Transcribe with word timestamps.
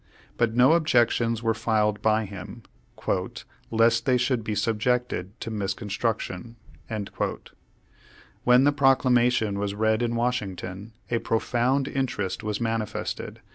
But 0.35 0.55
no 0.55 0.73
objec 0.73 1.11
tions 1.11 1.43
were 1.43 1.53
filed 1.53 2.01
by 2.01 2.25
him, 2.25 2.63
"lest 3.69 4.07
they 4.07 4.17
should 4.17 4.43
be 4.43 4.55
sub 4.55 4.79
ject 4.81 5.13
to 5.41 5.51
misconstruction." 5.51 6.55
When 8.43 8.63
the 8.63 8.71
Proclamation 8.71 9.59
was 9.59 9.75
read 9.75 10.01
in 10.01 10.15
Washing 10.15 10.55
ton, 10.55 10.93
a 11.11 11.19
profound 11.19 11.87
interest 11.87 12.41
was 12.43 12.59
manifested. 12.59 13.41